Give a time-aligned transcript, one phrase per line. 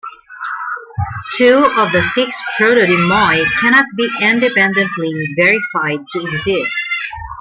[1.37, 6.73] Two of the six proto-demoi cannot be independently verified to exist.